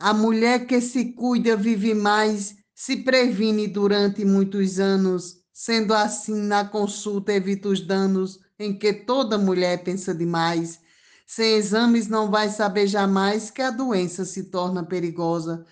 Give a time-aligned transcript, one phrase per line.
[0.00, 5.42] A mulher que se cuida vive mais, se previne durante muitos anos.
[5.52, 10.80] Sendo assim, na consulta evita os danos em que toda mulher pensa demais.
[11.26, 15.66] Sem exames não vai saber jamais que a doença se torna perigosa.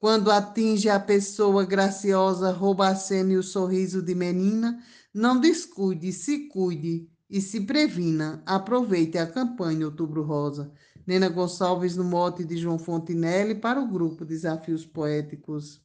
[0.00, 4.82] Quando atinge a pessoa graciosa, rouba a cena e o sorriso de menina,
[5.14, 8.42] não descuide, se cuide e se previna.
[8.44, 10.72] Aproveite a campanha Outubro Rosa.
[11.08, 15.80] Nena Gonçalves, no mote de João Fontinelli, para o grupo Desafios Poéticos.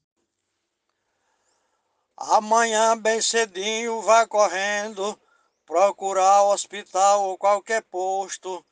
[2.18, 5.18] Amanhã, bem cedinho, vá correndo,
[5.66, 8.66] procurar hospital ou qualquer posto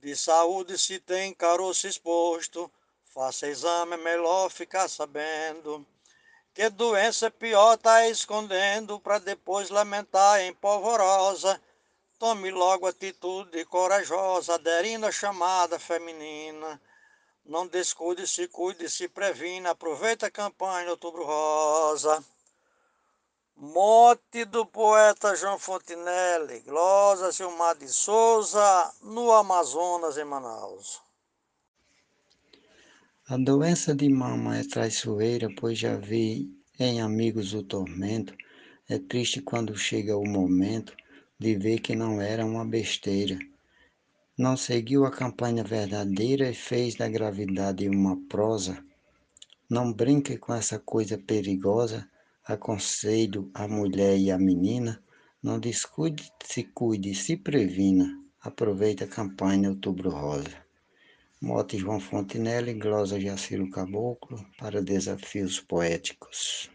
[0.00, 2.70] de saúde se tem caroço exposto.
[3.12, 5.84] Faça exame, é melhor ficar sabendo.
[6.54, 11.60] Que doença pior tá escondendo, para depois lamentar em polvorosa.
[12.18, 16.80] Tome logo atitude corajosa, aderindo à chamada feminina.
[17.44, 19.70] Não descuide, se cuide, se previna.
[19.70, 22.24] Aproveita a campanha Outubro Rosa.
[23.54, 31.02] Mote do poeta João Fontinelli, Glosa Silmar de Souza, no Amazonas, em Manaus.
[33.28, 38.34] A doença de mama é traiçoeira, pois já vi em amigos o tormento.
[38.88, 40.96] É triste quando chega o momento
[41.38, 43.38] de ver que não era uma besteira.
[44.38, 48.84] Não seguiu a campanha verdadeira e fez da gravidade uma prosa.
[49.68, 52.08] Não brinque com essa coisa perigosa
[52.48, 55.02] Aconselho a mulher e a menina,
[55.42, 58.06] não descuide, se cuide, se previna.
[58.40, 60.56] Aproveite a campanha Outubro Rosa.
[61.42, 66.70] Mote João Fontenelle, glosa Jaciro Caboclo, para desafios poéticos.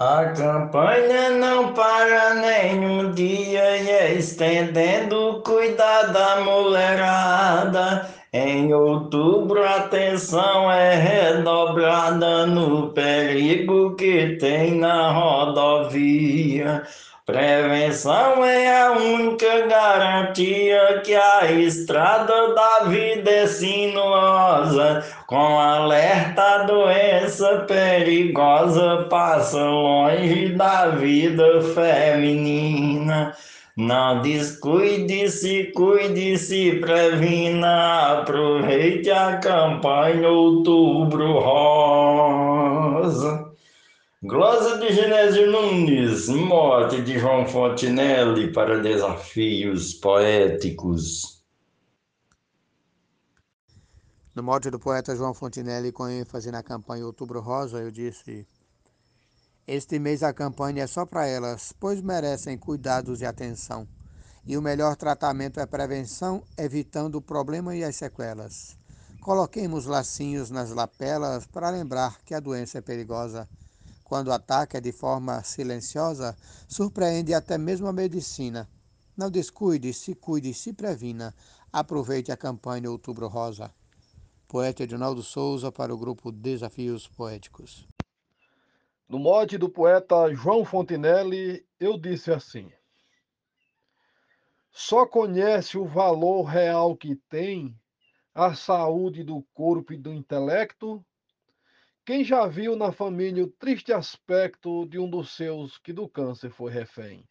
[0.00, 9.76] A campanha não para nenhum dia e é estendendo cuidar da mulherada em outubro, a
[9.76, 16.84] atenção é redobrada no perigo que tem na rodovia.
[17.28, 25.04] Prevenção é a única garantia que a estrada da vida é sinuosa.
[25.26, 33.36] Com alerta, doença perigosa passa longe da vida feminina.
[33.76, 43.47] Não descuide, se cuide, se previna, aproveite a campanha Outubro Rosa.
[44.20, 51.44] Glosa de Genésio Nunes, morte de João Fontinelli para desafios poéticos.
[54.34, 58.44] No mote do poeta João Fontinelli, com ênfase na campanha Outubro Rosa, eu disse
[59.68, 63.86] este mês a campanha é só para elas, pois merecem cuidados e atenção.
[64.44, 68.76] E o melhor tratamento é prevenção, evitando o problema e as sequelas.
[69.20, 73.48] Coloquemos lacinhos nas lapelas para lembrar que a doença é perigosa.
[74.08, 76.34] Quando ataca de forma silenciosa,
[76.66, 78.66] surpreende até mesmo a medicina.
[79.14, 81.34] Não descuide, se cuide, se previna.
[81.70, 83.70] Aproveite a campanha Outubro Rosa.
[84.48, 87.86] Poeta Edinaldo Souza para o grupo Desafios Poéticos.
[89.06, 92.72] No mote do poeta João Fontinelli, eu disse assim:
[94.70, 97.78] Só conhece o valor real que tem
[98.34, 101.04] a saúde do corpo e do intelecto
[102.08, 106.48] quem já viu na família o triste aspecto de um dos seus que do câncer
[106.48, 107.22] foi refém.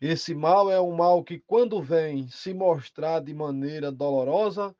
[0.00, 4.74] Esse mal é um mal que, quando vem se mostrar de maneira dolorosa,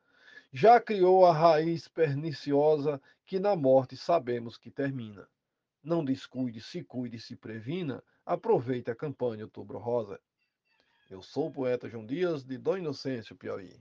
[0.51, 5.27] já criou a raiz perniciosa que na morte sabemos que termina.
[5.83, 8.03] Não descuide, se cuide, se previna.
[8.25, 10.19] Aproveite a campanha Outubro Rosa.
[11.11, 13.79] Eu sou o poeta João Dias, de Dom Inocêncio, Piauí.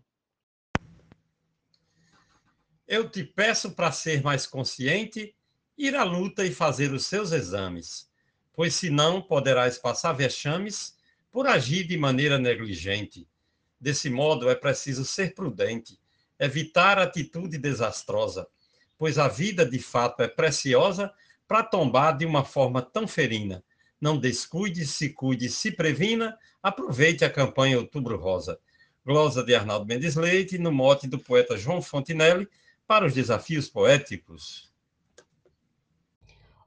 [2.91, 5.33] Eu te peço para ser mais consciente,
[5.79, 8.11] ir à luta e fazer os seus exames,
[8.53, 10.97] pois senão poderás passar vexames
[11.31, 13.29] por agir de maneira negligente.
[13.81, 16.01] Desse modo é preciso ser prudente,
[16.37, 18.49] evitar atitude desastrosa,
[18.99, 21.13] pois a vida de fato é preciosa
[21.47, 23.63] para tombar de uma forma tão ferina.
[24.01, 28.59] Não descuide, se cuide, se previna, aproveite a campanha Outubro Rosa.
[29.07, 32.49] Glosa de Arnaldo Mendes Leite, no mote do poeta João Fontinelli,
[32.91, 34.69] para os desafios poéticos.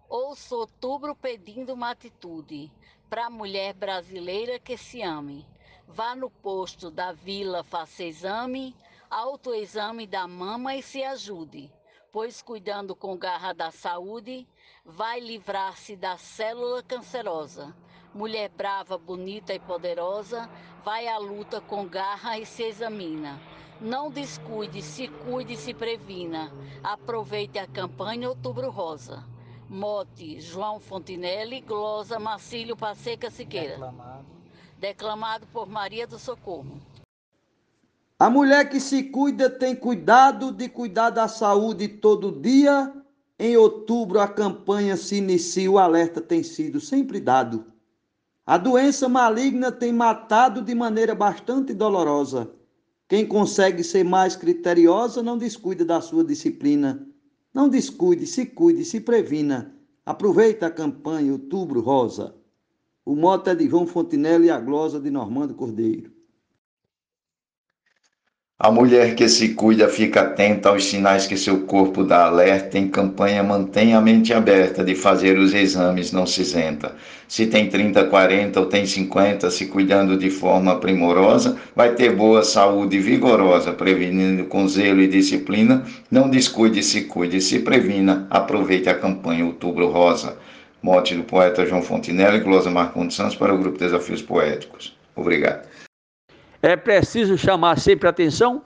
[0.07, 2.71] Ouço outubro pedindo uma atitude
[3.09, 5.45] para a mulher brasileira que se ame.
[5.85, 8.73] Vá no posto da vila, faça exame,
[9.09, 11.69] autoexame da mama e se ajude,
[12.09, 14.47] pois cuidando com garra da saúde,
[14.85, 17.75] vai livrar-se da célula cancerosa.
[18.13, 20.49] Mulher brava, bonita e poderosa,
[20.85, 23.52] vai à luta com garra e se examina.
[23.83, 26.49] Não descuide, se cuide, se previna.
[26.81, 29.25] Aproveite a campanha Outubro Rosa.
[29.69, 33.73] Mote João Fontinelli, glosa Marcílio Passeca Siqueira.
[33.73, 34.25] Declamado.
[34.79, 36.79] Declamado por Maria do Socorro.
[38.17, 42.93] A mulher que se cuida tem cuidado de cuidar da saúde todo dia.
[43.37, 47.65] Em outubro a campanha se inicia, o alerta tem sido sempre dado.
[48.45, 52.49] A doença maligna tem matado de maneira bastante dolorosa.
[53.13, 57.07] Quem consegue ser mais criteriosa não descuida da sua disciplina.
[57.53, 59.71] Não descuide, se cuide, se previna.
[60.03, 62.35] Aproveita a campanha Outubro Rosa.
[63.05, 66.11] O mote é de João Fontinelli e a glosa de Normando Cordeiro.
[68.63, 72.79] A mulher que se cuida fica atenta aos sinais que seu corpo dá alerta.
[72.79, 76.95] Em campanha, mantém a mente aberta de fazer os exames, não se isenta.
[77.27, 82.41] Se tem 30, 40 ou tem 50, se cuidando de forma primorosa, vai ter boa
[82.41, 85.83] saúde vigorosa, prevenindo com zelo e disciplina.
[86.09, 88.25] Não descuide, se cuide, se previna.
[88.29, 90.37] Aproveite a campanha Outubro Rosa.
[90.81, 94.95] Mote do poeta João Fontinelli e Glosa Marcondes Santos para o grupo Desafios Poéticos.
[95.17, 95.67] Obrigado.
[96.65, 98.61] É preciso chamar sempre atenção,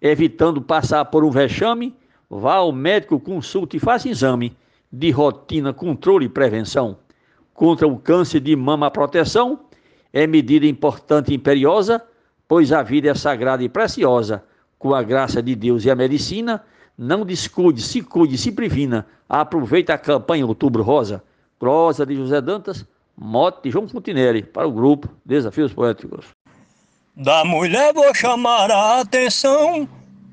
[0.00, 1.94] evitando passar por um vexame.
[2.30, 4.56] Vá ao médico, consulte e faça exame
[4.90, 6.96] de rotina, controle e prevenção.
[7.52, 9.60] Contra o câncer de mama, a proteção
[10.14, 12.02] é medida importante e imperiosa,
[12.48, 14.42] pois a vida é sagrada e preciosa.
[14.78, 16.64] Com a graça de Deus e a medicina,
[16.96, 19.06] não descuide, se cuide, se previna.
[19.28, 21.22] Aproveite a campanha Outubro Rosa.
[21.58, 26.34] Prosa de José Dantas, mote de João Fontinelli, para o grupo Desafios Poéticos.
[27.18, 29.88] Da mulher vou chamar a atenção,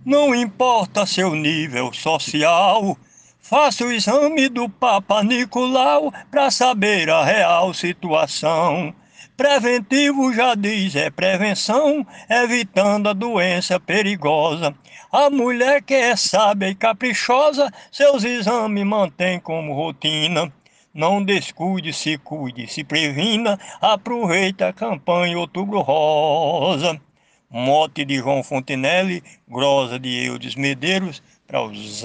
[0.05, 2.97] não importa seu nível social.
[3.39, 8.93] Faça o exame do Papa Nicolau para saber a real situação.
[9.37, 14.75] Preventivo já diz é prevenção, evitando a doença perigosa.
[15.09, 20.51] A mulher que é sábia e caprichosa, seus exames mantém como rotina.
[20.93, 27.01] Não descuide, se cuide, se previna, aproveita a campanha Outubro Rosa.
[27.49, 32.03] Mote de João Fontenelle, grosa de Eudes Medeiros, para os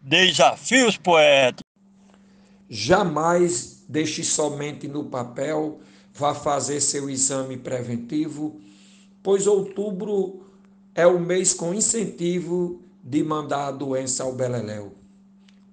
[0.00, 1.62] desafios poéticos.
[2.68, 5.80] Jamais deixe somente no papel,
[6.14, 8.60] vá fazer seu exame preventivo,
[9.22, 10.46] pois outubro
[10.94, 15.01] é o mês com incentivo de mandar a doença ao beleléu.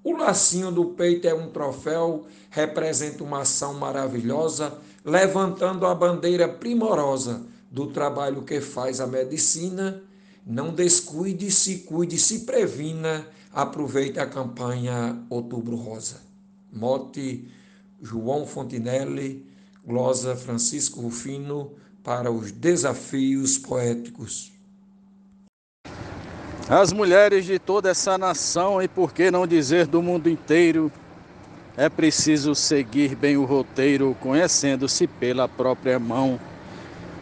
[0.03, 7.45] O lacinho do peito é um troféu, representa uma ação maravilhosa, levantando a bandeira primorosa
[7.69, 10.01] do trabalho que faz a medicina.
[10.45, 16.21] Não descuide, se cuide, se previna, aproveite a campanha Outubro Rosa.
[16.71, 17.51] Mote
[18.01, 19.45] João Fontinelli,
[19.85, 21.73] glosa Francisco Rufino,
[22.03, 24.51] para os desafios poéticos.
[26.69, 30.91] As mulheres de toda essa nação, e por que não dizer do mundo inteiro,
[31.75, 36.39] é preciso seguir bem o roteiro, conhecendo-se pela própria mão.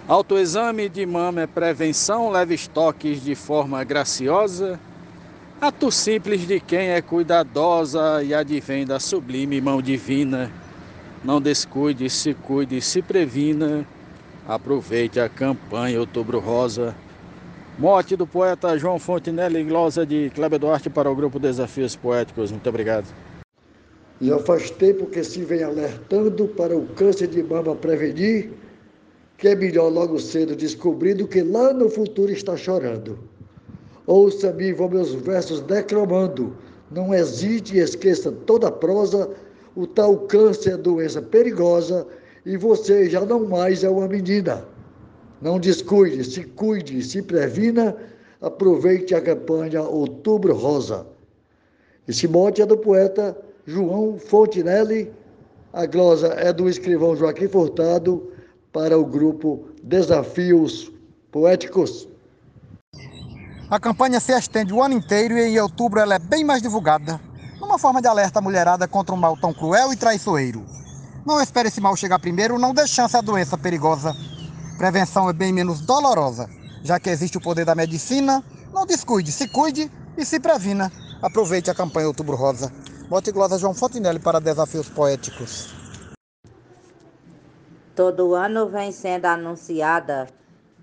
[0.05, 4.77] Autoexame de mama é prevenção, leve estoques de forma graciosa.
[5.61, 10.51] Ato simples de quem é cuidadosa e advém da sublime mão divina.
[11.23, 13.87] Não descuide, se cuide, se previna.
[14.45, 16.93] Aproveite a campanha Outubro Rosa
[17.79, 22.51] Morte do poeta João Fontenelle, glosa de Kleber Duarte para o grupo Desafios Poéticos.
[22.51, 23.05] Muito obrigado.
[24.19, 28.49] Já faz tempo que se vem alertando para o câncer de mama prevenir,
[29.37, 33.19] que é melhor logo cedo descobrir do que lá no futuro está chorando.
[34.07, 36.57] Ouça-me, vou meus versos declamando.
[36.89, 39.29] Não hesite e esqueça toda a prosa.
[39.75, 42.07] O tal câncer é doença perigosa
[42.43, 44.65] e você já não mais é uma menina.
[45.41, 47.95] Não descuide, se cuide, se previna,
[48.41, 51.05] aproveite a campanha Outubro Rosa.
[52.07, 55.11] Esse mote é do poeta João Fontinelli,
[55.73, 58.31] a glosa é do escrivão Joaquim Furtado,
[58.73, 60.91] para o grupo Desafios
[61.31, 62.07] Poéticos.
[63.69, 67.19] A campanha se estende o ano inteiro e em outubro ela é bem mais divulgada,
[67.59, 70.65] numa forma de alerta à mulherada contra um mal tão cruel e traiçoeiro.
[71.25, 74.15] Não espere esse mal chegar primeiro, não dê chance à doença perigosa
[74.77, 76.47] Prevenção é bem menos dolorosa,
[76.83, 78.43] já que existe o poder da medicina.
[78.71, 80.91] Não descuide, se cuide e se previna.
[81.19, 82.71] Aproveite a campanha Outubro Rosa.
[83.09, 85.73] Bote glosa João Fontinelli para desafios poéticos.
[87.95, 90.27] Todo ano vem sendo anunciada,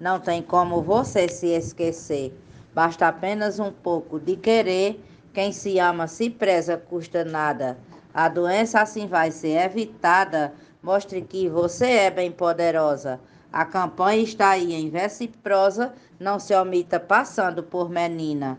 [0.00, 2.36] não tem como você se esquecer.
[2.74, 5.00] Basta apenas um pouco de querer.
[5.32, 7.78] Quem se ama se preza, custa nada.
[8.12, 10.52] A doença assim vai ser evitada.
[10.82, 13.20] Mostre que você é bem poderosa.
[13.54, 18.58] A campanha está aí em verso e prosa, não se omita passando por menina.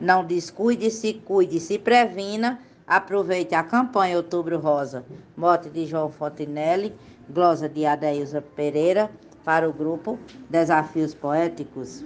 [0.00, 2.58] Não descuide, se cuide, se previna.
[2.86, 5.04] Aproveite a campanha Outubro Rosa.
[5.36, 6.96] Mote de João Fontinelli,
[7.28, 9.10] glosa de Adeilza Pereira,
[9.44, 12.02] para o grupo Desafios Poéticos.